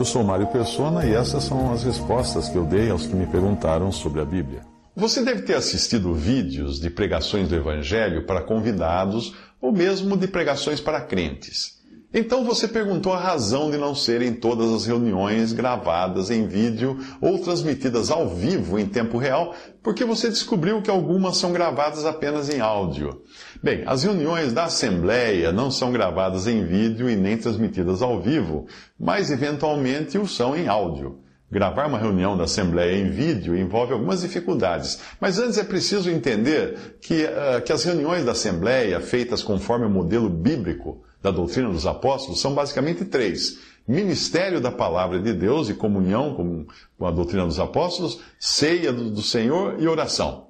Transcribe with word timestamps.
Eu 0.00 0.04
sou 0.06 0.24
Mário 0.24 0.46
Persona 0.46 1.04
e 1.04 1.12
essas 1.12 1.44
são 1.44 1.74
as 1.74 1.84
respostas 1.84 2.48
que 2.48 2.56
eu 2.56 2.64
dei 2.64 2.88
aos 2.88 3.06
que 3.06 3.14
me 3.14 3.26
perguntaram 3.26 3.92
sobre 3.92 4.22
a 4.22 4.24
Bíblia. 4.24 4.62
Você 4.96 5.22
deve 5.22 5.42
ter 5.42 5.54
assistido 5.54 6.14
vídeos 6.14 6.80
de 6.80 6.88
pregações 6.88 7.50
do 7.50 7.54
Evangelho 7.54 8.24
para 8.24 8.40
convidados 8.40 9.34
ou 9.60 9.70
mesmo 9.70 10.16
de 10.16 10.26
pregações 10.26 10.80
para 10.80 11.02
crentes. 11.02 11.79
Então 12.12 12.44
você 12.44 12.66
perguntou 12.66 13.12
a 13.12 13.20
razão 13.20 13.70
de 13.70 13.78
não 13.78 13.94
serem 13.94 14.34
todas 14.34 14.72
as 14.72 14.84
reuniões 14.84 15.52
gravadas 15.52 16.28
em 16.28 16.44
vídeo 16.44 16.98
ou 17.20 17.38
transmitidas 17.38 18.10
ao 18.10 18.28
vivo 18.28 18.80
em 18.80 18.86
tempo 18.86 19.16
real, 19.16 19.54
porque 19.80 20.04
você 20.04 20.28
descobriu 20.28 20.82
que 20.82 20.90
algumas 20.90 21.36
são 21.36 21.52
gravadas 21.52 22.04
apenas 22.04 22.52
em 22.52 22.60
áudio. 22.60 23.22
Bem, 23.62 23.84
as 23.86 24.02
reuniões 24.02 24.52
da 24.52 24.64
Assembleia 24.64 25.52
não 25.52 25.70
são 25.70 25.92
gravadas 25.92 26.48
em 26.48 26.64
vídeo 26.66 27.08
e 27.08 27.14
nem 27.14 27.36
transmitidas 27.36 28.02
ao 28.02 28.20
vivo, 28.20 28.66
mas 28.98 29.30
eventualmente 29.30 30.18
o 30.18 30.26
são 30.26 30.56
em 30.56 30.66
áudio. 30.66 31.20
Gravar 31.48 31.86
uma 31.86 31.98
reunião 31.98 32.36
da 32.36 32.44
Assembleia 32.44 32.96
em 32.96 33.10
vídeo 33.10 33.56
envolve 33.56 33.92
algumas 33.92 34.22
dificuldades, 34.22 35.00
mas 35.20 35.38
antes 35.38 35.58
é 35.58 35.64
preciso 35.64 36.10
entender 36.10 36.98
que, 37.00 37.24
uh, 37.24 37.62
que 37.64 37.72
as 37.72 37.84
reuniões 37.84 38.24
da 38.24 38.32
Assembleia, 38.32 39.00
feitas 39.00 39.44
conforme 39.44 39.86
o 39.86 39.90
modelo 39.90 40.28
bíblico, 40.28 41.04
da 41.22 41.30
doutrina 41.30 41.68
dos 41.70 41.86
apóstolos 41.86 42.40
são 42.40 42.54
basicamente 42.54 43.04
três: 43.04 43.58
ministério 43.86 44.60
da 44.60 44.70
palavra 44.70 45.20
de 45.20 45.32
Deus 45.32 45.68
e 45.68 45.74
comunhão 45.74 46.34
com, 46.34 47.06
a 47.06 47.10
doutrina 47.10 47.46
dos 47.46 47.60
apóstolos, 47.60 48.20
ceia 48.38 48.92
do 48.92 49.22
Senhor 49.22 49.80
e 49.80 49.88
oração. 49.88 50.49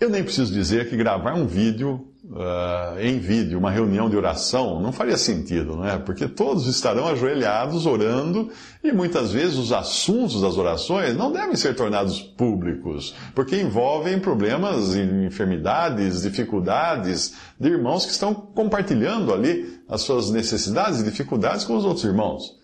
Eu 0.00 0.08
nem 0.08 0.24
preciso 0.24 0.50
dizer 0.50 0.88
que 0.88 0.96
gravar 0.96 1.34
um 1.34 1.46
vídeo 1.46 2.08
uh, 2.24 2.98
em 2.98 3.18
vídeo, 3.18 3.58
uma 3.58 3.70
reunião 3.70 4.08
de 4.08 4.16
oração, 4.16 4.80
não 4.80 4.92
faria 4.92 5.18
sentido, 5.18 5.76
não 5.76 5.86
é? 5.86 5.98
Porque 5.98 6.26
todos 6.26 6.66
estarão 6.66 7.06
ajoelhados 7.06 7.84
orando 7.84 8.50
e 8.82 8.92
muitas 8.92 9.30
vezes 9.30 9.58
os 9.58 9.72
assuntos 9.72 10.40
das 10.40 10.56
orações 10.56 11.14
não 11.14 11.30
devem 11.30 11.54
ser 11.54 11.74
tornados 11.74 12.18
públicos, 12.18 13.14
porque 13.34 13.60
envolvem 13.60 14.18
problemas, 14.18 14.94
enfermidades, 14.94 16.22
dificuldades 16.22 17.34
de 17.58 17.68
irmãos 17.68 18.06
que 18.06 18.12
estão 18.12 18.32
compartilhando 18.32 19.34
ali 19.34 19.80
as 19.86 20.00
suas 20.00 20.30
necessidades 20.30 21.00
e 21.00 21.04
dificuldades 21.04 21.64
com 21.66 21.76
os 21.76 21.84
outros 21.84 22.04
irmãos. 22.04 22.59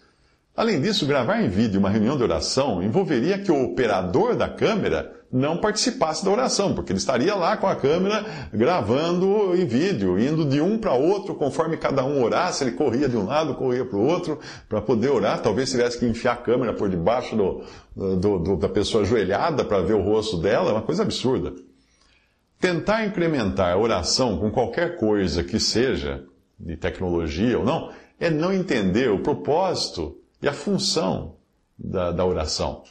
Além 0.57 0.81
disso, 0.81 1.07
gravar 1.07 1.43
em 1.43 1.51
vídeo 1.51 1.79
uma 1.79 1.91
reunião 1.91 2.17
de 2.17 2.23
oração 2.23 2.83
envolveria 2.83 3.39
que 3.39 3.53
o 3.53 3.65
operador 3.65 4.35
da 4.35 4.49
câmera 4.49 5.13
não 5.31 5.59
participasse 5.59 6.25
da 6.25 6.31
oração, 6.31 6.75
porque 6.75 6.93
ele 6.93 6.99
estaria 6.99 7.35
lá 7.35 7.59
com 7.59 7.67
a 7.67 7.77
câmera 7.77 8.25
gravando 8.55 9.55
em 9.55 9.67
vídeo, 9.67 10.19
indo 10.19 10.47
de 10.47 10.59
um 10.63 10.79
para 10.79 10.95
outro 10.95 11.35
conforme 11.35 11.77
cada 11.77 12.03
um 12.07 12.23
orasse. 12.23 12.65
Ele 12.65 12.71
corria 12.71 13.07
de 13.07 13.19
um 13.19 13.27
lado, 13.27 13.55
corria 13.55 13.85
para 13.85 13.99
o 13.99 14.07
outro 14.07 14.39
para 14.67 14.81
poder 14.81 15.11
orar. 15.11 15.43
Talvez 15.43 15.71
tivesse 15.71 15.99
que 15.99 16.07
enfiar 16.07 16.33
a 16.33 16.37
câmera 16.37 16.73
por 16.73 16.89
debaixo 16.89 17.37
do, 17.37 17.63
do, 18.17 18.39
do, 18.39 18.57
da 18.57 18.69
pessoa 18.69 19.03
ajoelhada 19.03 19.63
para 19.63 19.83
ver 19.83 19.95
o 19.95 20.03
rosto 20.03 20.39
dela. 20.39 20.71
É 20.71 20.73
uma 20.73 20.83
coisa 20.83 21.03
absurda. 21.03 21.53
Tentar 22.59 23.05
incrementar 23.05 23.75
a 23.75 23.79
oração 23.79 24.39
com 24.39 24.51
qualquer 24.51 24.97
coisa 24.97 25.45
que 25.45 25.61
seja, 25.61 26.25
de 26.59 26.79
tecnologia 26.79 27.59
ou 27.59 27.65
não, 27.65 27.91
é 28.19 28.31
não 28.31 28.51
entender 28.55 29.11
o 29.11 29.19
propósito 29.19 30.17
e 30.47 30.49
a 30.49 30.53
função 30.53 31.35
da, 31.77 32.13
da 32.13 32.25
oração. 32.25 32.85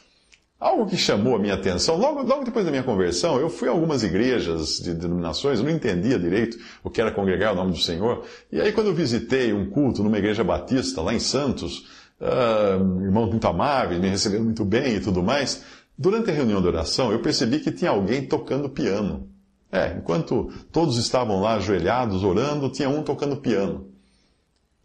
Algo 0.60 0.86
que 0.86 0.96
chamou 0.96 1.36
a 1.36 1.38
minha 1.38 1.54
atenção, 1.54 1.96
logo, 1.96 2.22
logo 2.22 2.44
depois 2.44 2.64
da 2.64 2.70
minha 2.70 2.82
conversão, 2.82 3.38
eu 3.38 3.48
fui 3.48 3.68
a 3.68 3.72
algumas 3.72 4.02
igrejas 4.02 4.78
de 4.78 4.94
denominações, 4.94 5.60
não 5.62 5.70
entendia 5.70 6.18
direito 6.18 6.58
o 6.84 6.90
que 6.90 7.00
era 7.00 7.10
congregar 7.10 7.52
o 7.52 7.56
nome 7.56 7.72
do 7.72 7.78
Senhor. 7.78 8.24
E 8.52 8.60
aí, 8.60 8.72
quando 8.72 8.88
eu 8.88 8.94
visitei 8.94 9.54
um 9.54 9.70
culto 9.70 10.02
numa 10.02 10.18
igreja 10.18 10.44
batista, 10.44 11.00
lá 11.00 11.14
em 11.14 11.18
Santos, 11.18 11.86
uh, 12.20 13.02
irmãos 13.02 13.30
muito 13.30 13.46
amáveis, 13.46 14.00
me 14.00 14.08
receberam 14.08 14.44
muito 14.44 14.64
bem 14.64 14.96
e 14.96 15.00
tudo 15.00 15.22
mais, 15.22 15.62
durante 15.96 16.30
a 16.30 16.34
reunião 16.34 16.60
de 16.60 16.68
oração, 16.68 17.10
eu 17.10 17.20
percebi 17.20 17.60
que 17.60 17.72
tinha 17.72 17.90
alguém 17.90 18.26
tocando 18.26 18.68
piano. 18.68 19.30
É, 19.72 19.96
enquanto 19.96 20.50
todos 20.70 20.96
estavam 20.96 21.40
lá 21.40 21.54
ajoelhados, 21.54 22.22
orando, 22.22 22.70
tinha 22.70 22.88
um 22.88 23.02
tocando 23.02 23.36
piano. 23.36 23.90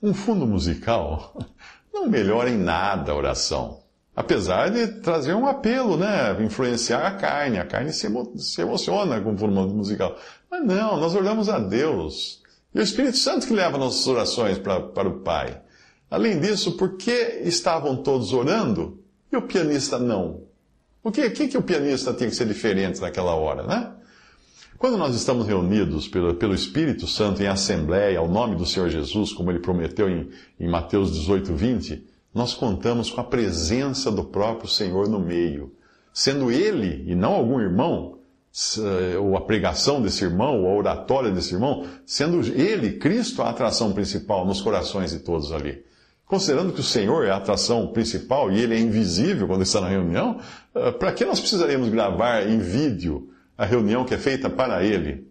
Um 0.02 0.14
fundo 0.14 0.48
musical 0.48 1.36
não 1.94 2.08
melhora 2.08 2.50
em 2.50 2.58
nada 2.58 3.12
a 3.12 3.16
oração. 3.16 3.82
Apesar 4.16 4.70
de 4.70 4.88
trazer 5.02 5.34
um 5.34 5.48
apelo, 5.48 5.98
né? 5.98 6.36
Influenciar 6.44 7.08
a 7.08 7.12
carne. 7.12 7.58
A 7.58 7.66
carne 7.66 7.94
se, 7.94 8.08
emo 8.08 8.38
se 8.38 8.62
emociona 8.62 9.22
com 9.22 9.34
o 9.34 9.38
fundo 9.38 9.54
musical. 9.70 10.18
Mas 10.50 10.66
não, 10.66 10.98
nós 10.98 11.16
oramos 11.16 11.50
a 11.50 11.60
Deus. 11.60 12.42
E 12.74 12.80
o 12.80 12.84
Espírito 12.84 13.18
Santo 13.18 13.48
que 13.48 13.54
leva 13.54 13.78
nossas 13.78 14.06
orações 14.08 14.58
pra, 14.58 14.80
para 14.82 15.08
o 15.08 15.22
Pai. 15.22 15.62
Além 16.10 16.40
disso, 16.40 16.74
por 16.74 16.98
que 16.98 17.42
estavam 17.44 17.96
todos 17.96 18.34
orando 18.34 19.00
e 19.32 19.38
o 19.38 19.42
pianista 19.42 19.98
não? 19.98 20.44
O 21.02 21.12
que, 21.12 21.30
que, 21.30 21.48
que 21.48 21.58
o 21.58 21.64
pianista 21.64 22.14
tinha 22.14 22.30
que 22.30 22.36
ser 22.36 22.46
diferente 22.46 23.00
naquela 23.00 23.34
hora, 23.34 23.64
né? 23.64 23.94
Quando 24.82 24.98
nós 24.98 25.16
estamos 25.16 25.46
reunidos 25.46 26.08
pelo, 26.08 26.34
pelo 26.34 26.56
Espírito 26.56 27.06
Santo 27.06 27.44
em 27.44 27.46
assembleia, 27.46 28.18
ao 28.18 28.28
nome 28.28 28.56
do 28.56 28.66
Senhor 28.66 28.90
Jesus, 28.90 29.32
como 29.32 29.52
ele 29.52 29.60
prometeu 29.60 30.10
em, 30.10 30.28
em 30.60 30.68
Mateus 30.68 31.14
18, 31.14 31.54
20, 31.54 32.04
nós 32.34 32.56
contamos 32.56 33.12
com 33.12 33.22
a 33.22 33.24
presença 33.24 34.12
do 34.12 34.24
próprio 34.24 34.68
Senhor 34.68 35.08
no 35.08 35.20
meio. 35.20 35.72
Sendo 36.12 36.50
ele, 36.50 37.04
e 37.06 37.14
não 37.14 37.34
algum 37.34 37.60
irmão, 37.60 38.18
ou 39.22 39.38
a 39.38 39.42
pregação 39.42 40.02
desse 40.02 40.24
irmão, 40.24 40.64
ou 40.64 40.70
a 40.72 40.76
oratória 40.76 41.30
desse 41.30 41.54
irmão, 41.54 41.86
sendo 42.04 42.40
ele, 42.40 42.94
Cristo, 42.94 43.44
a 43.44 43.52
atração 43.52 43.94
principal 43.94 44.48
nos 44.48 44.62
corações 44.62 45.12
de 45.12 45.20
todos 45.20 45.52
ali. 45.52 45.86
Considerando 46.26 46.74
que 46.74 46.80
o 46.80 46.84
Senhor 46.84 47.24
é 47.24 47.30
a 47.30 47.38
atração 47.38 47.86
principal 47.94 48.52
e 48.52 48.60
ele 48.60 48.74
é 48.74 48.80
invisível 48.80 49.46
quando 49.46 49.62
está 49.62 49.80
na 49.80 49.90
reunião, 49.90 50.40
eh, 50.74 50.90
para 50.90 51.12
que 51.12 51.24
nós 51.24 51.40
precisaríamos 51.40 51.90
gravar 51.90 52.50
em 52.50 52.58
vídeo 52.58 53.31
a 53.62 53.66
reunião 53.66 54.04
que 54.04 54.16
é 54.16 54.18
feita 54.18 54.50
para 54.50 54.84
ele. 54.84 55.28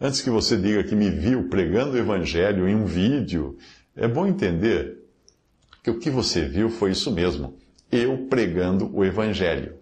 Antes 0.00 0.22
que 0.22 0.30
você 0.30 0.56
diga 0.56 0.82
que 0.82 0.96
me 0.96 1.10
viu 1.10 1.50
pregando 1.50 1.92
o 1.92 1.98
Evangelho 1.98 2.66
em 2.66 2.74
um 2.74 2.86
vídeo, 2.86 3.58
é 3.94 4.08
bom 4.08 4.26
entender 4.26 5.04
que 5.82 5.90
o 5.90 5.98
que 5.98 6.08
você 6.08 6.48
viu 6.48 6.70
foi 6.70 6.92
isso 6.92 7.12
mesmo. 7.12 7.58
Eu 7.92 8.26
pregando 8.30 8.90
o 8.90 9.04
Evangelho, 9.04 9.74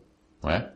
não 0.43 0.51
é? 0.51 0.73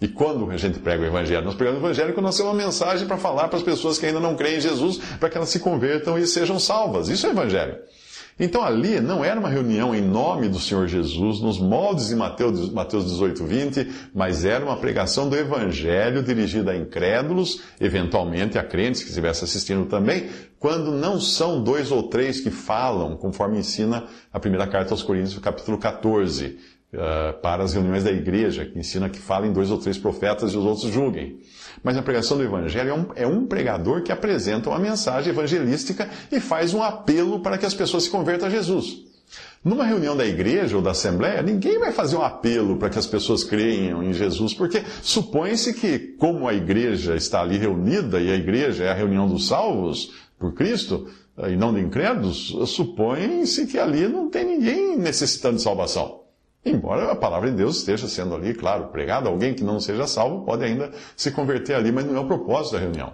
E 0.00 0.08
quando 0.08 0.50
a 0.50 0.56
gente 0.56 0.80
prega 0.80 1.04
o 1.04 1.06
Evangelho? 1.06 1.44
Nós 1.44 1.54
pregamos 1.54 1.80
o 1.80 1.86
Evangelho 1.86 2.12
quando 2.12 2.26
nós 2.26 2.36
temos 2.36 2.52
uma 2.52 2.64
mensagem 2.64 3.06
para 3.06 3.16
falar 3.16 3.46
para 3.46 3.58
as 3.58 3.64
pessoas 3.64 3.96
que 3.96 4.04
ainda 4.04 4.18
não 4.18 4.34
creem 4.34 4.56
em 4.56 4.60
Jesus, 4.60 4.98
para 5.20 5.30
que 5.30 5.36
elas 5.36 5.50
se 5.50 5.60
convertam 5.60 6.18
e 6.18 6.26
sejam 6.26 6.58
salvas. 6.58 7.08
Isso 7.08 7.24
é 7.28 7.30
Evangelho. 7.30 7.78
Então 8.38 8.64
ali 8.64 9.00
não 9.00 9.24
era 9.24 9.38
uma 9.38 9.48
reunião 9.48 9.94
em 9.94 10.00
nome 10.00 10.48
do 10.48 10.58
Senhor 10.58 10.88
Jesus, 10.88 11.40
nos 11.40 11.58
moldes 11.58 12.08
de 12.08 12.16
Mateus, 12.16 12.72
Mateus 12.72 13.04
18, 13.04 13.44
20, 13.44 13.90
mas 14.12 14.44
era 14.44 14.64
uma 14.64 14.76
pregação 14.76 15.28
do 15.28 15.36
Evangelho 15.36 16.20
dirigida 16.20 16.72
a 16.72 16.76
incrédulos, 16.76 17.62
eventualmente 17.80 18.58
a 18.58 18.64
crentes 18.64 19.02
que 19.02 19.08
estivessem 19.08 19.44
assistindo 19.44 19.86
também, 19.86 20.28
quando 20.58 20.90
não 20.90 21.20
são 21.20 21.62
dois 21.62 21.92
ou 21.92 22.04
três 22.04 22.40
que 22.40 22.50
falam, 22.50 23.16
conforme 23.16 23.58
ensina 23.58 24.04
a 24.32 24.40
primeira 24.40 24.66
carta 24.66 24.92
aos 24.92 25.02
Coríntios, 25.02 25.38
capítulo 25.38 25.78
14, 25.78 26.58
uh, 26.94 27.40
para 27.40 27.62
as 27.62 27.74
reuniões 27.74 28.04
da 28.04 28.10
igreja, 28.10 28.64
que 28.64 28.78
ensina 28.78 29.08
que 29.08 29.18
falem 29.18 29.52
dois 29.52 29.70
ou 29.70 29.78
três 29.78 29.98
profetas 29.98 30.52
e 30.52 30.56
os 30.56 30.64
outros 30.64 30.90
julguem. 30.92 31.40
Mas 31.82 31.96
a 31.96 32.02
pregação 32.02 32.36
do 32.36 32.42
Evangelho 32.42 32.90
é 32.90 32.94
um, 32.94 33.06
é 33.16 33.26
um 33.26 33.46
pregador 33.46 34.02
que 34.02 34.12
apresenta 34.12 34.70
uma 34.70 34.78
mensagem 34.78 35.32
evangelística 35.32 36.08
e 36.30 36.40
faz 36.40 36.72
um 36.72 36.82
apelo 36.82 37.40
para 37.40 37.58
que 37.58 37.66
as 37.66 37.74
pessoas 37.74 38.04
se 38.04 38.10
convertam 38.10 38.48
a 38.48 38.50
Jesus. 38.50 39.04
Numa 39.64 39.84
reunião 39.84 40.14
da 40.14 40.26
igreja 40.26 40.76
ou 40.76 40.82
da 40.82 40.90
assembleia, 40.90 41.42
ninguém 41.42 41.78
vai 41.78 41.90
fazer 41.90 42.16
um 42.16 42.22
apelo 42.22 42.76
para 42.76 42.90
que 42.90 42.98
as 42.98 43.06
pessoas 43.06 43.42
creiam 43.42 44.02
em 44.02 44.12
Jesus, 44.12 44.52
porque 44.52 44.82
supõe-se 45.02 45.72
que, 45.72 45.98
como 46.18 46.46
a 46.46 46.52
igreja 46.52 47.16
está 47.16 47.40
ali 47.40 47.56
reunida, 47.56 48.20
e 48.20 48.30
a 48.30 48.34
igreja 48.34 48.84
é 48.84 48.90
a 48.90 48.94
reunião 48.94 49.26
dos 49.26 49.48
salvos 49.48 50.12
por 50.38 50.52
Cristo, 50.52 51.08
eh, 51.38 51.52
e 51.52 51.56
não 51.56 51.72
de 51.72 51.80
incrédulos, 51.80 52.54
supõe-se 52.68 53.66
que 53.66 53.78
ali 53.78 54.06
não 54.06 54.28
tem 54.28 54.44
ninguém 54.44 54.98
necessitando 54.98 55.56
de 55.56 55.62
salvação. 55.62 56.23
Embora 56.64 57.12
a 57.12 57.16
palavra 57.16 57.50
de 57.50 57.56
Deus 57.56 57.78
esteja 57.78 58.08
sendo 58.08 58.34
ali, 58.34 58.54
claro, 58.54 58.88
pregada, 58.88 59.28
alguém 59.28 59.52
que 59.52 59.62
não 59.62 59.78
seja 59.78 60.06
salvo 60.06 60.44
pode 60.44 60.64
ainda 60.64 60.90
se 61.16 61.30
converter 61.30 61.74
ali, 61.74 61.92
mas 61.92 62.06
não 62.06 62.16
é 62.16 62.20
o 62.20 62.26
propósito 62.26 62.72
da 62.72 62.80
reunião. 62.80 63.12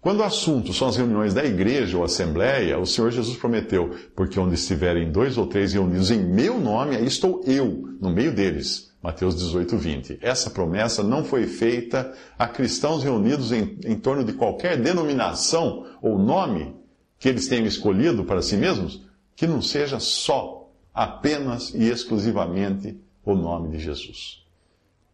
Quando 0.00 0.20
o 0.20 0.24
assunto 0.24 0.72
são 0.72 0.86
as 0.86 0.96
reuniões 0.96 1.34
da 1.34 1.44
igreja 1.44 1.96
ou 1.96 2.04
assembleia, 2.04 2.78
o 2.78 2.86
Senhor 2.86 3.10
Jesus 3.10 3.36
prometeu: 3.36 3.90
porque 4.14 4.38
onde 4.38 4.54
estiverem 4.54 5.10
dois 5.10 5.36
ou 5.36 5.46
três 5.46 5.72
reunidos 5.72 6.10
em 6.10 6.22
meu 6.22 6.60
nome, 6.60 6.96
aí 6.96 7.06
estou 7.06 7.42
eu, 7.44 7.96
no 8.00 8.10
meio 8.10 8.32
deles. 8.32 8.92
Mateus 9.02 9.36
18, 9.36 9.76
20. 9.76 10.18
Essa 10.20 10.50
promessa 10.50 11.02
não 11.02 11.24
foi 11.24 11.46
feita 11.46 12.12
a 12.38 12.46
cristãos 12.46 13.02
reunidos 13.02 13.52
em, 13.52 13.78
em 13.84 13.96
torno 13.96 14.24
de 14.24 14.32
qualquer 14.32 14.76
denominação 14.76 15.86
ou 16.02 16.18
nome 16.18 16.74
que 17.18 17.28
eles 17.28 17.48
tenham 17.48 17.66
escolhido 17.66 18.24
para 18.24 18.42
si 18.42 18.56
mesmos, 18.56 19.02
que 19.34 19.46
não 19.46 19.62
seja 19.62 19.98
só, 19.98 20.55
apenas 20.96 21.74
e 21.74 21.90
exclusivamente 21.90 22.98
o 23.22 23.34
nome 23.34 23.68
de 23.68 23.78
Jesus. 23.78 24.42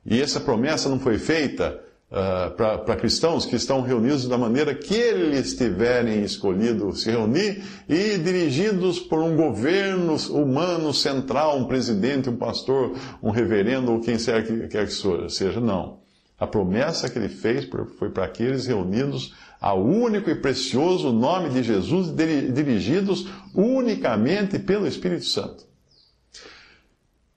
E 0.07 0.21
essa 0.21 0.39
promessa 0.39 0.89
não 0.89 1.01
foi 1.01 1.19
feita 1.19 1.83
uh, 2.09 2.55
para 2.55 2.95
cristãos 2.95 3.45
que 3.45 3.57
estão 3.57 3.81
reunidos 3.81 4.29
da 4.29 4.39
maneira 4.39 4.77
que 4.77 4.95
eles 4.95 5.57
tiverem 5.57 6.23
escolhido 6.23 6.95
se 6.95 7.11
reunir 7.11 7.65
e 7.89 8.17
dirigidos 8.19 9.01
por 9.01 9.19
um 9.19 9.35
governo 9.35 10.15
humano 10.31 10.95
central, 10.95 11.59
um 11.59 11.65
presidente, 11.65 12.31
um 12.31 12.37
pastor, 12.37 12.97
um 13.21 13.31
reverendo 13.31 13.93
ou 13.93 14.01
quem 14.01 14.17
quer 14.17 14.47
que, 14.47 14.69
quer 14.69 14.87
que 14.87 15.31
seja. 15.31 15.61
Não. 15.61 16.01
A 16.39 16.47
promessa 16.47 17.09
que 17.09 17.19
ele 17.19 17.29
fez 17.29 17.69
foi 17.99 18.11
para 18.11 18.25
aqueles 18.25 18.67
reunidos 18.67 19.35
ao 19.61 19.85
único 19.85 20.29
e 20.29 20.35
precioso 20.35 21.13
nome 21.13 21.51
de 21.51 21.63
Jesus, 21.63 22.13
dirigidos 22.53 23.29
unicamente 23.55 24.59
pelo 24.59 24.89
Espírito 24.89 25.25
Santo. 25.25 25.72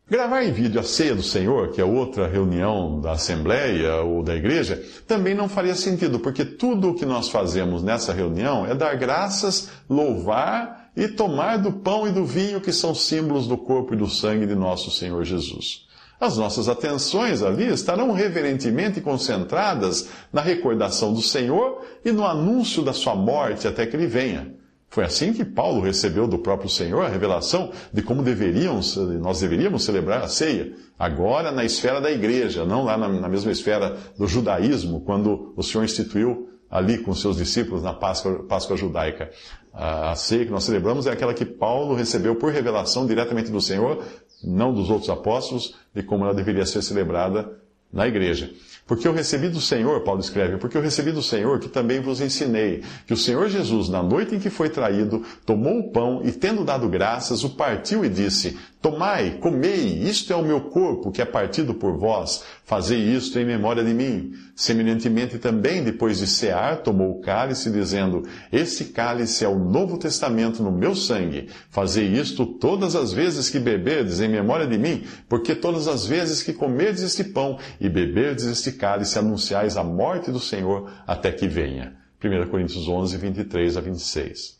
Gravar 0.07 0.43
em 0.43 0.51
vídeo 0.51 0.79
a 0.79 0.83
ceia 0.83 1.15
do 1.15 1.23
Senhor, 1.23 1.71
que 1.71 1.81
é 1.81 1.83
outra 1.83 2.27
reunião 2.27 3.01
da 3.01 3.13
Assembleia 3.13 4.03
ou 4.03 4.21
da 4.21 4.35
igreja, 4.35 4.79
também 5.07 5.33
não 5.33 5.49
faria 5.49 5.73
sentido, 5.73 6.19
porque 6.19 6.45
tudo 6.45 6.91
o 6.91 6.93
que 6.93 7.07
nós 7.07 7.29
fazemos 7.29 7.81
nessa 7.81 8.13
reunião 8.13 8.67
é 8.67 8.75
dar 8.75 8.95
graças, 8.97 9.67
louvar 9.89 10.91
e 10.95 11.07
tomar 11.07 11.57
do 11.57 11.71
pão 11.71 12.07
e 12.07 12.11
do 12.11 12.23
vinho, 12.23 12.61
que 12.61 12.71
são 12.71 12.93
símbolos 12.93 13.47
do 13.47 13.57
corpo 13.57 13.95
e 13.95 13.97
do 13.97 14.07
sangue 14.07 14.45
de 14.45 14.53
nosso 14.53 14.91
Senhor 14.91 15.23
Jesus. 15.23 15.87
As 16.19 16.37
nossas 16.37 16.69
atenções 16.69 17.41
ali 17.41 17.67
estarão 17.67 18.11
reverentemente 18.11 19.01
concentradas 19.01 20.07
na 20.31 20.39
recordação 20.39 21.15
do 21.15 21.21
Senhor 21.21 21.81
e 22.05 22.11
no 22.11 22.23
anúncio 22.23 22.83
da 22.83 22.93
sua 22.93 23.15
morte 23.15 23.67
até 23.67 23.87
que 23.87 23.95
ele 23.95 24.05
venha. 24.05 24.53
Foi 24.89 25.03
assim 25.03 25.33
que 25.33 25.43
Paulo 25.43 25.81
recebeu 25.81 26.27
do 26.27 26.37
próprio 26.37 26.69
Senhor 26.69 27.03
a 27.03 27.09
revelação 27.09 27.71
de 27.91 28.01
como 28.01 28.23
deveríamos, 28.23 28.95
nós 28.95 29.41
deveríamos 29.41 29.83
celebrar 29.83 30.23
a 30.23 30.27
ceia. 30.27 30.73
Agora 30.97 31.51
na 31.51 31.65
esfera 31.65 31.99
da 31.99 32.11
igreja, 32.11 32.65
não 32.65 32.85
lá 32.85 32.97
na, 32.97 33.09
na 33.09 33.27
mesma 33.27 33.51
esfera 33.51 33.97
do 34.17 34.27
judaísmo, 34.27 35.01
quando 35.01 35.53
o 35.57 35.63
Senhor 35.63 35.83
instituiu 35.83 36.49
ali 36.69 36.97
com 36.97 37.13
seus 37.13 37.37
discípulos 37.37 37.83
na 37.83 37.93
Páscoa, 37.93 38.43
Páscoa 38.47 38.77
judaica. 38.77 39.29
A 39.73 40.15
ceia 40.15 40.45
que 40.45 40.51
nós 40.51 40.63
celebramos 40.63 41.05
é 41.07 41.11
aquela 41.11 41.33
que 41.33 41.45
Paulo 41.45 41.95
recebeu 41.95 42.35
por 42.35 42.51
revelação 42.51 43.05
diretamente 43.05 43.51
do 43.51 43.59
Senhor, 43.59 44.01
não 44.43 44.73
dos 44.73 44.89
outros 44.89 45.09
apóstolos, 45.09 45.75
de 45.93 46.03
como 46.03 46.23
ela 46.23 46.33
deveria 46.33 46.65
ser 46.65 46.81
celebrada 46.81 47.49
na 47.95 48.07
igreja. 48.07 48.51
Porque 48.85 49.07
eu 49.07 49.13
recebi 49.13 49.49
do 49.49 49.59
Senhor, 49.59 50.01
Paulo 50.01 50.21
escreve, 50.21 50.57
porque 50.57 50.77
eu 50.77 50.81
recebi 50.81 51.11
do 51.11 51.23
Senhor 51.23 51.59
que 51.59 51.67
também 51.67 51.99
vos 51.99 52.21
ensinei, 52.21 52.83
que 53.07 53.13
o 53.13 53.17
Senhor 53.17 53.49
Jesus, 53.49 53.89
na 53.89 54.03
noite 54.03 54.35
em 54.35 54.39
que 54.39 54.51
foi 54.51 54.69
traído, 54.69 55.23
tomou 55.43 55.79
o 55.79 55.91
pão 55.91 56.21
e, 56.23 56.31
tendo 56.31 56.63
dado 56.63 56.87
graças, 56.87 57.43
o 57.43 57.49
partiu 57.49 58.05
e 58.05 58.09
disse: 58.09 58.59
Tomai, 58.85 59.39
comei, 59.39 60.03
isto 60.03 60.31
é 60.31 60.35
o 60.35 60.43
meu 60.43 60.61
corpo 60.61 61.11
que 61.11 61.19
é 61.19 61.25
partido 61.25 61.73
por 61.73 61.97
vós, 61.97 62.43
fazei 62.65 62.99
isto 62.99 63.39
em 63.39 63.43
memória 63.43 63.83
de 63.83 63.91
mim. 63.95 64.33
Semelhantemente 64.55 65.39
também, 65.39 65.83
depois 65.83 66.19
de 66.19 66.27
cear, 66.27 66.83
tomou 66.83 67.17
o 67.17 67.19
cálice, 67.19 67.71
dizendo: 67.71 68.21
Este 68.51 68.85
cálice 68.85 69.43
é 69.43 69.47
o 69.47 69.57
novo 69.57 69.97
testamento 69.97 70.61
no 70.61 70.71
meu 70.71 70.93
sangue. 70.93 71.49
Fazei 71.71 72.05
isto 72.09 72.45
todas 72.45 72.95
as 72.95 73.11
vezes 73.11 73.49
que 73.49 73.57
beberdes 73.57 74.19
em 74.21 74.29
memória 74.29 74.67
de 74.67 74.77
mim, 74.77 75.03
porque 75.27 75.55
todas 75.55 75.87
as 75.87 76.05
vezes 76.05 76.43
que 76.43 76.53
comerdes 76.53 77.01
este 77.01 77.23
pão 77.23 77.57
e 77.81 77.89
beberdes 77.89 78.45
este 78.45 78.71
cálice, 78.73 79.17
anunciais 79.17 79.77
a 79.77 79.83
morte 79.83 80.29
do 80.29 80.39
Senhor 80.39 80.93
até 81.07 81.31
que 81.31 81.47
venha. 81.47 81.97
1 82.23 82.51
Coríntios 82.51 82.87
11, 82.87 83.17
23 83.17 83.77
a 83.77 83.81
26. 83.81 84.59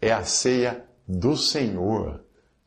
É 0.00 0.12
a 0.14 0.24
ceia 0.24 0.82
do 1.06 1.36
Senhor 1.36 2.24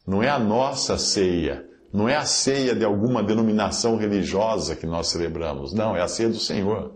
não 0.10 0.24
é 0.24 0.30
a 0.30 0.40
nossa 0.40 0.98
ceia. 0.98 1.64
Não 1.94 2.10
é 2.10 2.16
a 2.16 2.26
ceia 2.26 2.74
de 2.74 2.84
alguma 2.84 3.22
denominação 3.22 3.96
religiosa 3.96 4.76
que 4.76 4.88
nós 4.88 5.10
celebramos. 5.10 5.72
Não, 5.72 5.96
é 5.96 6.02
a 6.02 6.08
ceia 6.08 6.30
do 6.30 6.40
Senhor. 6.40 6.94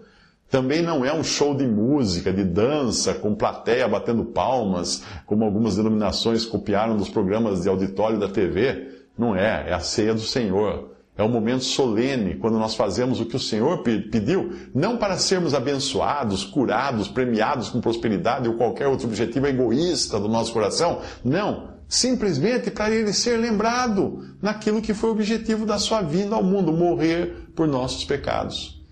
Também 0.50 0.82
não 0.82 1.06
é 1.06 1.14
um 1.14 1.24
show 1.24 1.56
de 1.56 1.68
música, 1.68 2.34
de 2.34 2.44
dança, 2.44 3.14
com 3.14 3.36
plateia 3.36 3.88
batendo 3.88 4.26
palmas, 4.26 5.04
como 5.28 5.46
algumas 5.46 5.76
denominações 5.76 6.44
copiaram 6.44 6.98
dos 6.98 7.08
programas 7.08 7.62
de 7.62 7.70
auditório 7.70 8.20
da 8.20 8.28
TV. 8.28 9.04
Não 9.16 9.36
é, 9.36 9.70
é 9.70 9.74
a 9.74 9.80
ceia 9.80 10.16
do 10.16 10.22
Senhor. 10.22 10.90
É 11.16 11.24
um 11.24 11.30
momento 11.30 11.64
solene, 11.64 12.38
quando 12.38 12.58
nós 12.58 12.74
fazemos 12.74 13.22
o 13.22 13.28
que 13.28 13.36
o 13.36 13.40
Senhor 13.40 13.84
pediu, 13.84 14.54
não 14.74 14.98
para 14.98 15.18
sermos 15.18 15.54
abençoados, 15.54 16.44
curados, 16.44 17.08
premiados 17.08 17.70
com 17.70 17.80
prosperidade 17.80 18.50
ou 18.50 18.56
qualquer 18.56 18.88
outro 18.88 19.06
objetivo 19.06 19.46
egoísta 19.46 20.20
do 20.20 20.28
nosso 20.28 20.52
coração. 20.52 21.00
Não 21.24 21.73
simplesmente 21.94 22.72
para 22.72 22.92
ele 22.92 23.14
ser 23.14 23.38
lembrado 23.38 24.36
naquilo 24.42 24.82
que 24.82 24.96
foi 24.96 25.12
o 25.12 25.14
objetivo 25.14 25.64
da 25.64 25.78
sua 25.78 26.02
vinda 26.02 26.34
ao 26.34 26.44
mundo, 26.44 26.74
morrer 26.74 27.52
por 27.56 27.68
nossos 27.68 28.04
pecados. 28.04 28.84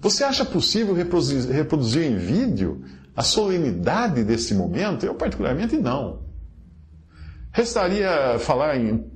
Você 0.00 0.24
acha 0.24 0.44
possível 0.44 0.92
reproduzir, 0.92 1.48
reproduzir 1.52 2.02
em 2.02 2.16
vídeo 2.16 2.82
a 3.14 3.22
solenidade 3.22 4.24
desse 4.24 4.54
momento? 4.54 5.06
Eu, 5.06 5.14
particularmente, 5.14 5.76
não. 5.76 6.24
Restaria 7.52 8.40
falar 8.40 8.76
em, 8.76 9.08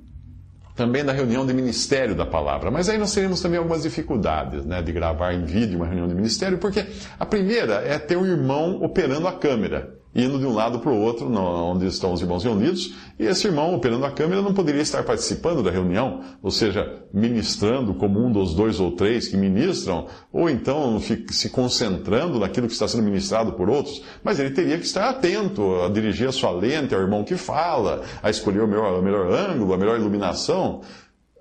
também 0.76 1.04
da 1.04 1.12
reunião 1.12 1.44
de 1.44 1.52
ministério 1.52 2.14
da 2.14 2.24
palavra, 2.24 2.70
mas 2.70 2.88
aí 2.88 2.96
nós 2.96 3.12
teremos 3.12 3.40
também 3.40 3.58
algumas 3.58 3.82
dificuldades 3.82 4.64
né, 4.64 4.80
de 4.82 4.92
gravar 4.92 5.32
em 5.32 5.44
vídeo 5.44 5.78
uma 5.78 5.86
reunião 5.86 6.06
de 6.06 6.14
ministério, 6.14 6.58
porque 6.58 6.86
a 7.18 7.26
primeira 7.26 7.74
é 7.84 7.98
ter 7.98 8.16
um 8.16 8.24
irmão 8.24 8.80
operando 8.84 9.26
a 9.26 9.32
câmera 9.32 10.00
indo 10.14 10.38
de 10.38 10.44
um 10.44 10.53
lado 10.53 10.79
para 10.79 10.91
o 10.91 11.00
outro, 11.00 11.31
onde 11.32 11.87
estão 11.87 12.12
os 12.12 12.20
irmãos 12.20 12.44
reunidos, 12.44 12.94
e 13.19 13.25
esse 13.25 13.47
irmão, 13.47 13.75
operando 13.75 14.05
a 14.05 14.11
câmera, 14.11 14.43
não 14.43 14.53
poderia 14.53 14.82
estar 14.82 15.03
participando 15.03 15.62
da 15.62 15.70
reunião, 15.70 16.20
ou 16.43 16.50
seja, 16.50 17.03
ministrando 17.12 17.94
como 17.94 18.25
um 18.25 18.31
dos 18.31 18.55
dois 18.55 18.79
ou 18.79 18.93
três 18.93 19.29
que 19.29 19.37
ministram, 19.37 20.06
ou 20.32 20.50
então 20.50 21.00
se 21.00 21.49
concentrando 21.49 22.38
naquilo 22.38 22.67
que 22.67 22.73
está 22.75 22.87
sendo 22.87 23.03
ministrado 23.03 23.53
por 23.53 23.70
outros, 23.70 24.03
mas 24.23 24.38
ele 24.38 24.50
teria 24.50 24.79
que 24.79 24.85
estar 24.85 25.09
atento 25.09 25.82
a 25.82 25.88
dirigir 25.88 26.29
a 26.29 26.32
sua 26.32 26.50
lente 26.50 26.94
ao 26.94 27.00
irmão 27.00 27.25
que 27.25 27.37
fala, 27.37 28.02
a 28.23 28.28
escolher 28.28 28.62
o 28.62 28.69
melhor, 28.69 28.99
o 28.99 29.02
melhor 29.02 29.33
ângulo, 29.33 29.73
a 29.73 29.78
melhor 29.78 29.99
iluminação. 29.99 30.83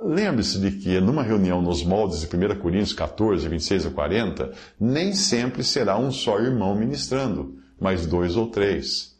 Lembre-se 0.03 0.57
de 0.59 0.71
que 0.71 0.99
numa 0.99 1.21
reunião 1.21 1.61
nos 1.61 1.83
moldes 1.83 2.21
de 2.21 2.25
1 2.25 2.59
Coríntios 2.59 2.93
14, 2.93 3.47
26 3.47 3.85
a 3.85 3.89
40, 3.91 4.51
nem 4.79 5.13
sempre 5.13 5.63
será 5.63 5.97
um 5.99 6.11
só 6.11 6.39
irmão 6.39 6.73
ministrando 6.73 7.60
mas 7.81 8.05
dois 8.05 8.37
ou 8.37 8.45
três. 8.45 9.11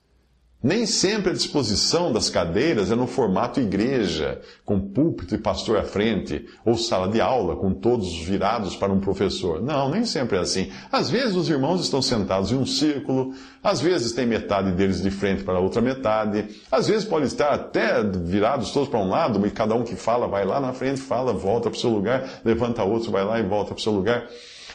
Nem 0.63 0.85
sempre 0.85 1.31
a 1.31 1.33
disposição 1.33 2.13
das 2.13 2.29
cadeiras 2.29 2.91
é 2.91 2.95
no 2.95 3.07
formato 3.07 3.59
igreja, 3.59 4.39
com 4.63 4.79
púlpito 4.79 5.33
e 5.33 5.39
pastor 5.39 5.77
à 5.77 5.83
frente, 5.83 6.45
ou 6.63 6.77
sala 6.77 7.07
de 7.07 7.19
aula, 7.19 7.55
com 7.55 7.73
todos 7.73 8.15
virados 8.19 8.75
para 8.75 8.93
um 8.93 8.99
professor. 8.99 9.59
Não, 9.59 9.89
nem 9.89 10.05
sempre 10.05 10.37
é 10.37 10.39
assim. 10.39 10.71
Às 10.91 11.09
vezes 11.09 11.35
os 11.35 11.49
irmãos 11.49 11.81
estão 11.81 11.99
sentados 11.99 12.51
em 12.51 12.55
um 12.55 12.65
círculo, 12.67 13.33
às 13.63 13.81
vezes 13.81 14.11
tem 14.11 14.27
metade 14.27 14.71
deles 14.73 15.01
de 15.01 15.09
frente 15.09 15.43
para 15.43 15.55
a 15.55 15.59
outra 15.59 15.81
metade, 15.81 16.45
às 16.71 16.87
vezes 16.87 17.05
pode 17.05 17.25
estar 17.25 17.49
até 17.49 18.03
virados 18.03 18.69
todos 18.69 18.87
para 18.87 18.99
um 18.99 19.09
lado, 19.09 19.43
e 19.47 19.49
cada 19.49 19.73
um 19.73 19.83
que 19.83 19.95
fala 19.95 20.27
vai 20.27 20.45
lá 20.45 20.59
na 20.59 20.73
frente, 20.73 21.01
fala, 21.01 21.33
volta 21.33 21.71
para 21.71 21.77
o 21.77 21.81
seu 21.81 21.89
lugar, 21.89 22.41
levanta 22.45 22.83
outro, 22.83 23.11
vai 23.11 23.25
lá 23.25 23.39
e 23.39 23.43
volta 23.43 23.73
para 23.73 23.79
o 23.79 23.81
seu 23.81 23.93
lugar. 23.93 24.27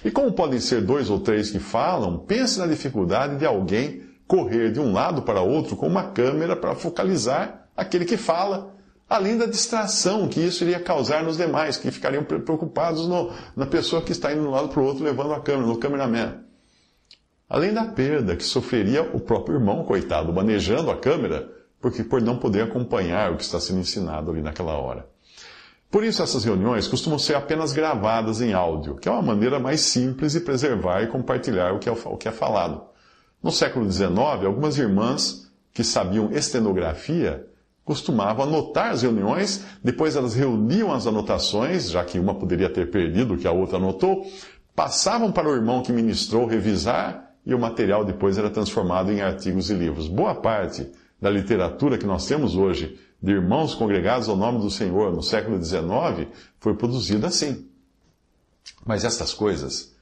E 0.04 0.10
como 0.10 0.32
podem 0.32 0.60
ser 0.60 0.82
dois 0.82 1.10
ou 1.10 1.20
três 1.20 1.50
que 1.50 1.58
falam, 1.58 2.18
pense 2.18 2.58
na 2.58 2.66
dificuldade 2.66 3.36
de 3.36 3.46
alguém 3.46 4.02
correr 4.26 4.72
de 4.72 4.80
um 4.80 4.92
lado 4.92 5.22
para 5.22 5.40
outro 5.40 5.76
com 5.76 5.86
uma 5.86 6.10
câmera 6.10 6.56
para 6.56 6.74
focalizar 6.74 7.68
aquele 7.76 8.04
que 8.04 8.16
fala, 8.16 8.74
além 9.08 9.36
da 9.36 9.46
distração 9.46 10.28
que 10.28 10.40
isso 10.40 10.64
iria 10.64 10.80
causar 10.80 11.22
nos 11.22 11.36
demais, 11.36 11.76
que 11.76 11.90
ficariam 11.90 12.24
preocupados 12.24 13.06
no, 13.06 13.30
na 13.54 13.66
pessoa 13.66 14.02
que 14.02 14.12
está 14.12 14.32
indo 14.32 14.42
de 14.42 14.48
um 14.48 14.50
lado 14.50 14.68
para 14.68 14.80
o 14.80 14.84
outro 14.84 15.04
levando 15.04 15.32
a 15.32 15.40
câmera, 15.40 15.66
no 15.66 15.78
cameraman. 15.78 16.40
Além 17.48 17.72
da 17.72 17.84
perda 17.84 18.34
que 18.34 18.42
sofreria 18.42 19.02
o 19.14 19.20
próprio 19.20 19.56
irmão, 19.56 19.84
coitado, 19.84 20.32
manejando 20.32 20.90
a 20.90 20.96
câmera, 20.96 21.48
porque 21.80 22.02
por 22.02 22.20
não 22.20 22.38
poder 22.38 22.62
acompanhar 22.62 23.32
o 23.32 23.36
que 23.36 23.44
está 23.44 23.60
sendo 23.60 23.78
ensinado 23.78 24.32
ali 24.32 24.42
naquela 24.42 24.76
hora. 24.76 25.08
Por 25.90 26.04
isso, 26.04 26.22
essas 26.22 26.44
reuniões 26.44 26.88
costumam 26.88 27.18
ser 27.18 27.34
apenas 27.36 27.72
gravadas 27.72 28.40
em 28.40 28.52
áudio, 28.52 28.96
que 28.96 29.08
é 29.08 29.12
uma 29.12 29.22
maneira 29.22 29.58
mais 29.58 29.80
simples 29.80 30.32
de 30.32 30.40
preservar 30.40 31.02
e 31.02 31.06
compartilhar 31.06 31.72
o 31.72 31.78
que 31.78 31.88
é, 31.88 31.92
o 31.92 32.16
que 32.16 32.28
é 32.28 32.32
falado. 32.32 32.82
No 33.42 33.52
século 33.52 33.90
XIX, 33.90 34.18
algumas 34.44 34.76
irmãs 34.78 35.50
que 35.72 35.84
sabiam 35.84 36.32
estenografia 36.32 37.46
costumavam 37.84 38.44
anotar 38.44 38.90
as 38.90 39.02
reuniões, 39.02 39.64
depois 39.82 40.16
elas 40.16 40.34
reuniam 40.34 40.92
as 40.92 41.06
anotações, 41.06 41.88
já 41.88 42.04
que 42.04 42.18
uma 42.18 42.34
poderia 42.34 42.68
ter 42.68 42.90
perdido 42.90 43.34
o 43.34 43.38
que 43.38 43.46
a 43.46 43.52
outra 43.52 43.76
anotou, 43.76 44.26
passavam 44.74 45.30
para 45.30 45.48
o 45.48 45.54
irmão 45.54 45.82
que 45.82 45.92
ministrou 45.92 46.46
revisar 46.46 47.30
e 47.46 47.54
o 47.54 47.60
material 47.60 48.04
depois 48.04 48.36
era 48.36 48.50
transformado 48.50 49.12
em 49.12 49.20
artigos 49.20 49.70
e 49.70 49.74
livros. 49.74 50.08
Boa 50.08 50.34
parte 50.34 50.90
da 51.20 51.30
literatura 51.30 51.98
que 51.98 52.06
nós 52.06 52.26
temos 52.26 52.56
hoje, 52.56 52.98
de 53.22 53.32
irmãos 53.32 53.74
congregados 53.74 54.28
ao 54.28 54.36
nome 54.36 54.60
do 54.60 54.70
Senhor 54.70 55.12
no 55.12 55.22
século 55.22 55.62
XIX, 55.62 56.28
foi 56.60 56.74
produzida 56.74 57.26
assim. 57.26 57.66
Mas 58.84 59.04
estas 59.04 59.32
coisas 59.32 59.94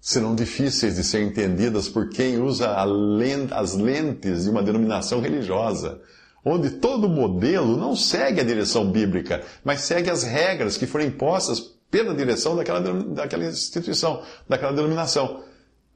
serão 0.00 0.34
difíceis 0.34 0.96
de 0.96 1.04
ser 1.04 1.22
entendidas 1.22 1.88
por 1.88 2.08
quem 2.08 2.40
usa 2.40 2.82
lente, 2.84 3.54
as 3.54 3.74
lentes 3.74 4.44
de 4.44 4.50
uma 4.50 4.62
denominação 4.62 5.20
religiosa, 5.20 6.00
onde 6.44 6.70
todo 6.70 7.08
modelo 7.08 7.76
não 7.76 7.94
segue 7.94 8.40
a 8.40 8.44
direção 8.44 8.90
bíblica, 8.90 9.44
mas 9.64 9.82
segue 9.82 10.10
as 10.10 10.24
regras 10.24 10.76
que 10.76 10.86
foram 10.86 11.04
impostas 11.04 11.60
pela 11.88 12.14
direção 12.14 12.56
daquela, 12.56 12.80
daquela 12.80 13.44
instituição, 13.44 14.22
daquela 14.48 14.72
denominação. 14.72 15.44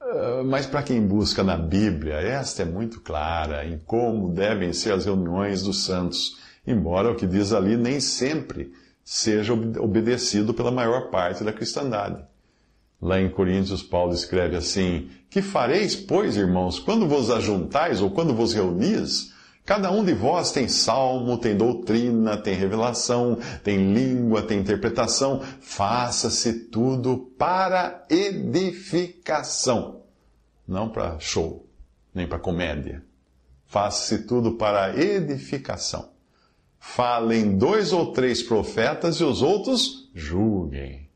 Ah, 0.09 0.41
mas 0.45 0.65
para 0.65 0.83
quem 0.83 1.05
busca 1.05 1.43
na 1.43 1.57
Bíblia, 1.57 2.15
esta 2.15 2.61
é 2.61 2.65
muito 2.65 3.01
clara 3.01 3.65
em 3.65 3.77
como 3.79 4.31
devem 4.31 4.71
ser 4.71 4.93
as 4.93 5.05
reuniões 5.05 5.63
dos 5.63 5.83
santos, 5.83 6.37
embora 6.65 7.11
o 7.11 7.15
que 7.15 7.27
diz 7.27 7.51
ali 7.51 7.75
nem 7.75 7.99
sempre 7.99 8.71
seja 9.03 9.53
obedecido 9.53 10.53
pela 10.53 10.71
maior 10.71 11.09
parte 11.09 11.43
da 11.43 11.51
cristandade. 11.51 12.23
Lá 13.01 13.19
em 13.19 13.29
Coríntios, 13.29 13.83
Paulo 13.83 14.13
escreve 14.13 14.55
assim: 14.55 15.09
Que 15.29 15.41
fareis, 15.41 15.95
pois, 15.95 16.37
irmãos, 16.37 16.79
quando 16.79 17.07
vos 17.07 17.29
ajuntais 17.29 18.01
ou 18.01 18.09
quando 18.09 18.33
vos 18.33 18.53
reunis? 18.53 19.33
Cada 19.67 19.91
um 19.91 20.01
de 20.01 20.13
vós 20.13 20.53
tem 20.53 20.69
salmo, 20.69 21.37
tem 21.37 21.53
doutrina, 21.53 22.37
tem 22.37 22.53
revelação, 22.53 23.37
tem 23.65 23.93
língua, 23.93 24.41
tem 24.41 24.61
interpretação. 24.61 25.41
Faça-se 25.59 26.53
tudo 26.69 27.33
para 27.37 28.05
edificação, 28.09 30.03
não 30.65 30.87
para 30.87 31.19
show, 31.19 31.67
nem 32.15 32.25
para 32.25 32.39
comédia. 32.39 33.03
Faça-se 33.65 34.19
tudo 34.19 34.53
para 34.53 34.97
edificação. 34.97 36.11
Falem 36.79 37.57
dois 37.57 37.91
ou 37.91 38.13
três 38.13 38.41
profetas 38.41 39.17
e 39.17 39.25
os 39.25 39.41
outros 39.41 40.09
julguem. 40.15 41.09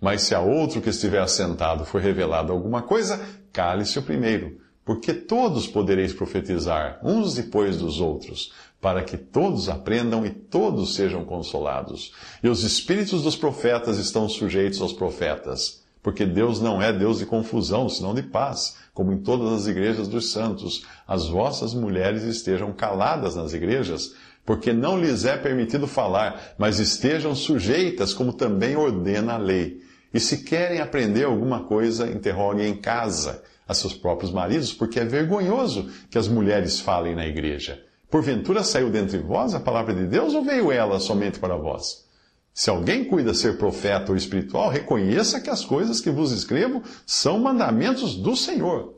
Mas 0.00 0.22
se 0.22 0.34
a 0.34 0.40
outro 0.40 0.80
que 0.80 0.88
estiver 0.88 1.20
assentado 1.20 1.84
for 1.84 2.00
revelado 2.00 2.50
alguma 2.50 2.80
coisa, 2.80 3.20
cale-se 3.52 3.98
o 3.98 4.02
primeiro 4.02 4.58
porque 4.90 5.14
todos 5.14 5.68
podereis 5.68 6.12
profetizar, 6.12 6.98
uns 7.00 7.34
depois 7.34 7.76
dos 7.76 8.00
outros, 8.00 8.52
para 8.80 9.04
que 9.04 9.16
todos 9.16 9.68
aprendam 9.68 10.26
e 10.26 10.30
todos 10.30 10.96
sejam 10.96 11.24
consolados. 11.24 12.12
E 12.42 12.48
os 12.48 12.64
espíritos 12.64 13.22
dos 13.22 13.36
profetas 13.36 13.98
estão 13.98 14.28
sujeitos 14.28 14.80
aos 14.80 14.92
profetas, 14.92 15.84
porque 16.02 16.26
Deus 16.26 16.60
não 16.60 16.82
é 16.82 16.92
Deus 16.92 17.20
de 17.20 17.24
confusão, 17.24 17.88
senão 17.88 18.12
de 18.12 18.24
paz, 18.24 18.78
como 18.92 19.12
em 19.12 19.18
todas 19.18 19.52
as 19.52 19.68
igrejas 19.68 20.08
dos 20.08 20.32
santos. 20.32 20.84
As 21.06 21.28
vossas 21.28 21.72
mulheres 21.72 22.24
estejam 22.24 22.72
caladas 22.72 23.36
nas 23.36 23.52
igrejas, 23.52 24.16
porque 24.44 24.72
não 24.72 24.98
lhes 24.98 25.24
é 25.24 25.36
permitido 25.36 25.86
falar, 25.86 26.56
mas 26.58 26.80
estejam 26.80 27.32
sujeitas, 27.36 28.12
como 28.12 28.32
também 28.32 28.74
ordena 28.74 29.34
a 29.34 29.38
lei. 29.38 29.84
E 30.12 30.18
se 30.18 30.38
querem 30.38 30.80
aprender 30.80 31.26
alguma 31.26 31.60
coisa, 31.60 32.10
interroguem 32.10 32.70
em 32.70 32.76
casa 32.76 33.40
a 33.70 33.74
seus 33.74 33.94
próprios 33.94 34.32
maridos, 34.32 34.72
porque 34.72 34.98
é 34.98 35.04
vergonhoso 35.04 35.88
que 36.10 36.18
as 36.18 36.26
mulheres 36.26 36.80
falem 36.80 37.14
na 37.14 37.24
igreja. 37.24 37.80
Porventura 38.10 38.64
saiu 38.64 38.90
dentre 38.90 39.18
vós 39.18 39.54
a 39.54 39.60
palavra 39.60 39.94
de 39.94 40.06
Deus 40.06 40.34
ou 40.34 40.42
veio 40.42 40.72
ela 40.72 40.98
somente 40.98 41.38
para 41.38 41.56
vós? 41.56 42.04
Se 42.52 42.68
alguém 42.68 43.04
cuida 43.04 43.32
ser 43.32 43.58
profeta 43.58 44.10
ou 44.10 44.16
espiritual, 44.16 44.68
reconheça 44.68 45.40
que 45.40 45.48
as 45.48 45.64
coisas 45.64 46.00
que 46.00 46.10
vos 46.10 46.32
escrevo 46.32 46.82
são 47.06 47.38
mandamentos 47.38 48.16
do 48.16 48.34
Senhor. 48.34 48.92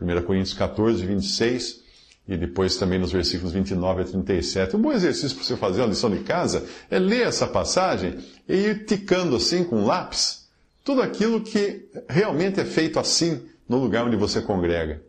1 0.00 0.22
Coríntios 0.22 0.54
14, 0.54 1.04
26 1.04 1.80
e 2.26 2.38
depois 2.38 2.76
também 2.76 2.98
nos 2.98 3.12
versículos 3.12 3.52
29 3.52 4.00
a 4.00 4.04
37. 4.06 4.76
Um 4.76 4.80
bom 4.80 4.92
exercício 4.92 5.36
para 5.36 5.44
você 5.44 5.56
fazer 5.56 5.82
uma 5.82 5.88
lição 5.88 6.10
de 6.10 6.20
casa 6.20 6.64
é 6.90 6.98
ler 6.98 7.26
essa 7.26 7.46
passagem 7.46 8.16
e 8.48 8.54
ir 8.54 8.86
ticando 8.86 9.36
assim 9.36 9.62
com 9.62 9.84
lápis 9.84 10.40
tudo 10.84 11.02
aquilo 11.02 11.40
que 11.40 11.88
realmente 12.08 12.60
é 12.60 12.64
feito 12.64 12.98
assim 12.98 13.42
no 13.70 13.78
lugar 13.78 14.04
onde 14.04 14.16
você 14.16 14.42
congrega. 14.42 15.00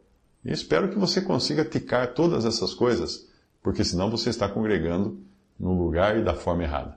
E 0.46 0.52
espero 0.54 0.88
que 0.88 1.00
você 1.00 1.20
consiga 1.20 1.66
ticar 1.66 2.14
todas 2.14 2.46
essas 2.46 2.76
coisas, 2.76 3.28
porque 3.64 3.84
senão 3.84 4.12
você 4.12 4.30
está 4.30 4.48
congregando 4.48 5.20
no 5.60 5.74
lugar 5.74 6.16
e 6.20 6.24
da 6.24 6.36
forma 6.36 6.62
errada. 6.62 6.96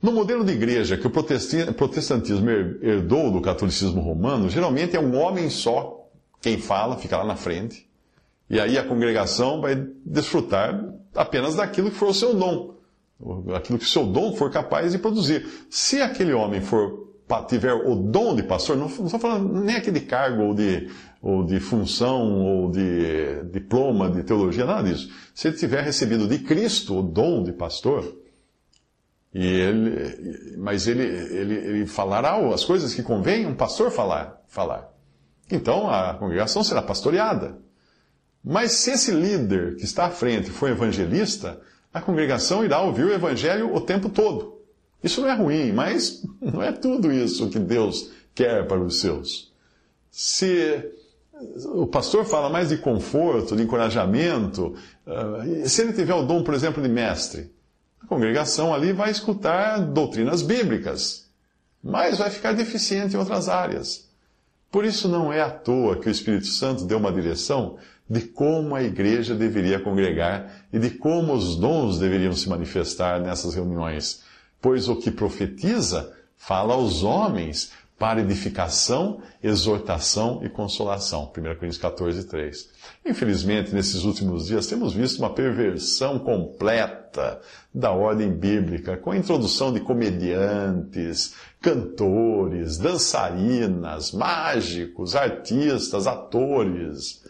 No 0.00 0.12
modelo 0.12 0.44
de 0.44 0.52
igreja 0.52 0.96
que 0.96 1.08
o 1.08 1.10
protestantismo 1.10 2.48
herdou 2.80 3.32
do 3.32 3.40
catolicismo 3.40 4.00
romano, 4.00 4.48
geralmente 4.48 4.94
é 4.94 5.00
um 5.00 5.16
homem 5.16 5.50
só 5.50 6.08
quem 6.40 6.56
fala, 6.56 6.96
fica 6.96 7.16
lá 7.16 7.24
na 7.24 7.34
frente, 7.34 7.90
e 8.48 8.60
aí 8.60 8.78
a 8.78 8.84
congregação 8.84 9.60
vai 9.60 9.74
desfrutar 10.06 10.88
apenas 11.16 11.56
daquilo 11.56 11.90
que 11.90 11.96
for 11.96 12.10
o 12.10 12.14
seu 12.14 12.32
dom, 12.32 12.76
aquilo 13.56 13.76
que 13.76 13.84
o 13.84 13.88
seu 13.88 14.06
dom 14.06 14.36
for 14.36 14.52
capaz 14.52 14.92
de 14.92 14.98
produzir. 14.98 15.66
Se 15.68 16.00
aquele 16.00 16.32
homem 16.32 16.60
for 16.60 17.09
tiver 17.46 17.72
o 17.72 17.94
dom 17.94 18.34
de 18.34 18.42
pastor, 18.42 18.76
não 18.76 18.86
estou 18.86 19.18
falando 19.18 19.60
nem 19.62 19.76
aqui 19.76 19.90
de 19.90 20.00
cargo 20.00 20.42
ou 20.42 20.54
de, 20.54 20.88
ou 21.22 21.44
de 21.44 21.60
função 21.60 22.40
ou 22.40 22.70
de 22.70 23.44
diploma 23.52 24.10
de 24.10 24.22
teologia, 24.22 24.64
nada 24.64 24.88
disso. 24.88 25.10
Se 25.34 25.48
ele 25.48 25.56
tiver 25.56 25.82
recebido 25.82 26.26
de 26.26 26.38
Cristo 26.38 26.98
o 26.98 27.02
dom 27.02 27.42
de 27.42 27.52
pastor, 27.52 28.16
e 29.32 29.46
ele, 29.46 30.56
mas 30.58 30.88
ele, 30.88 31.04
ele, 31.04 31.54
ele 31.54 31.86
falará 31.86 32.36
as 32.52 32.64
coisas 32.64 32.92
que 32.92 33.02
convém 33.02 33.46
um 33.46 33.54
pastor 33.54 33.90
falar, 33.90 34.42
falar. 34.48 34.88
Então 35.50 35.88
a 35.88 36.14
congregação 36.14 36.64
será 36.64 36.82
pastoreada. 36.82 37.58
Mas 38.42 38.72
se 38.72 38.90
esse 38.90 39.12
líder 39.12 39.76
que 39.76 39.84
está 39.84 40.06
à 40.06 40.10
frente 40.10 40.50
for 40.50 40.70
evangelista, 40.70 41.60
a 41.92 42.00
congregação 42.00 42.64
irá 42.64 42.80
ouvir 42.80 43.04
o 43.04 43.12
evangelho 43.12 43.74
o 43.74 43.80
tempo 43.80 44.08
todo. 44.08 44.59
Isso 45.02 45.20
não 45.20 45.28
é 45.28 45.34
ruim, 45.34 45.72
mas 45.72 46.24
não 46.40 46.62
é 46.62 46.72
tudo 46.72 47.12
isso 47.12 47.48
que 47.48 47.58
Deus 47.58 48.10
quer 48.34 48.66
para 48.66 48.80
os 48.80 49.00
seus. 49.00 49.52
Se 50.10 50.92
o 51.72 51.86
pastor 51.86 52.24
fala 52.24 52.50
mais 52.50 52.68
de 52.68 52.76
conforto, 52.76 53.56
de 53.56 53.62
encorajamento, 53.62 54.74
ah, 55.06 55.42
se 55.64 55.82
ele 55.82 55.92
tiver 55.92 56.14
o 56.14 56.22
dom, 56.22 56.42
por 56.42 56.54
exemplo, 56.54 56.82
de 56.82 56.88
mestre, 56.88 57.50
a 58.02 58.06
congregação 58.06 58.74
ali 58.74 58.92
vai 58.92 59.10
escutar 59.10 59.78
doutrinas 59.78 60.42
bíblicas, 60.42 61.28
mas 61.82 62.18
vai 62.18 62.30
ficar 62.30 62.52
deficiente 62.52 63.14
em 63.14 63.18
outras 63.18 63.48
áreas. 63.48 64.08
Por 64.70 64.84
isso 64.84 65.08
não 65.08 65.32
é 65.32 65.40
à 65.40 65.50
toa 65.50 65.96
que 65.96 66.08
o 66.08 66.10
Espírito 66.10 66.46
Santo 66.46 66.84
deu 66.84 66.98
uma 66.98 67.12
direção 67.12 67.76
de 68.08 68.20
como 68.20 68.74
a 68.74 68.82
igreja 68.82 69.34
deveria 69.34 69.80
congregar 69.80 70.64
e 70.72 70.78
de 70.78 70.90
como 70.90 71.32
os 71.32 71.56
dons 71.56 71.98
deveriam 71.98 72.32
se 72.32 72.48
manifestar 72.48 73.20
nessas 73.20 73.54
reuniões 73.54 74.22
pois 74.60 74.88
o 74.88 74.96
que 74.96 75.10
profetiza 75.10 76.12
fala 76.36 76.74
aos 76.74 77.02
homens 77.02 77.72
para 78.00 78.22
edificação, 78.22 79.20
exortação 79.42 80.40
e 80.42 80.48
consolação. 80.48 81.30
1 81.36 81.42
Coríntios 81.42 81.76
14, 81.76 82.24
3. 82.24 82.70
Infelizmente, 83.04 83.74
nesses 83.74 84.04
últimos 84.04 84.46
dias, 84.46 84.66
temos 84.66 84.94
visto 84.94 85.18
uma 85.18 85.34
perversão 85.34 86.18
completa 86.18 87.42
da 87.74 87.90
ordem 87.90 88.32
bíblica, 88.32 88.96
com 88.96 89.10
a 89.10 89.18
introdução 89.18 89.70
de 89.70 89.80
comediantes, 89.80 91.34
cantores, 91.60 92.78
dançarinas, 92.78 94.12
mágicos, 94.12 95.14
artistas, 95.14 96.06
atores. 96.06 97.22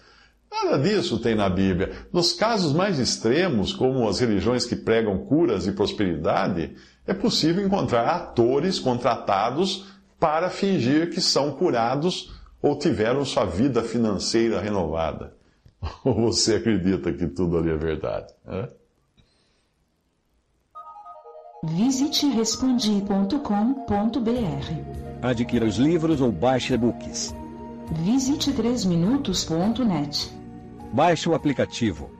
Nada 0.49 0.79
disso 0.79 1.19
tem 1.19 1.35
na 1.35 1.49
Bíblia. 1.49 1.93
Nos 2.13 2.33
casos 2.33 2.73
mais 2.73 3.01
extremos, 3.01 3.73
como 3.73 4.09
as 4.09 4.21
religiões 4.21 4.65
que 4.65 4.77
pregam 4.77 5.19
curas 5.27 5.67
e 5.67 5.73
prosperidade, 5.73 6.77
é 7.07 7.15
possível 7.15 7.65
encontrar 7.65 8.09
atores 8.09 8.79
contratados 8.79 9.87
para 10.19 10.51
fingir 10.51 11.11
que 11.11 11.21
são 11.21 11.53
curados 11.53 12.39
ou 12.63 12.79
tiveram 12.79 13.25
sua 13.25 13.45
vida 13.45 13.83
financeira 13.83 14.61
renovada. 14.61 15.35
Ou 16.05 16.15
você 16.15 16.57
acredita 16.57 17.11
que 17.11 17.27
tudo 17.27 17.57
ali 17.57 17.71
é 17.71 17.77
verdade? 17.77 18.27
Né? 18.45 18.69
Visite 21.65 22.27
respondi.com.br. 22.27 23.39
Adquira 25.23 25.65
os 25.65 25.77
livros 25.77 26.21
ou 26.21 26.31
baixe 26.31 26.75
e-books. 26.75 27.35
Visite 28.05 28.53
3minutos.net. 28.53 30.31
Baixe 30.93 31.29
o 31.31 31.35
aplicativo 31.35 32.20